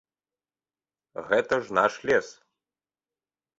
Гэта 1.29 1.53
ж 1.67 1.79
наш 1.81 1.93
лес! 2.13 2.27